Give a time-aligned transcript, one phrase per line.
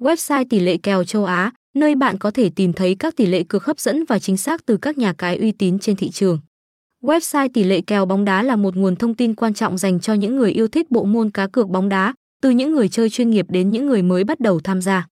[0.00, 3.42] Website tỷ lệ kèo châu Á, nơi bạn có thể tìm thấy các tỷ lệ
[3.42, 6.38] cược hấp dẫn và chính xác từ các nhà cái uy tín trên thị trường.
[7.02, 10.14] Website tỷ lệ kèo bóng đá là một nguồn thông tin quan trọng dành cho
[10.14, 13.30] những người yêu thích bộ môn cá cược bóng đá, từ những người chơi chuyên
[13.30, 15.06] nghiệp đến những người mới bắt đầu tham gia.